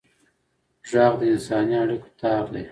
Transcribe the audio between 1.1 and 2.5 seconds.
د انساني اړیکو تار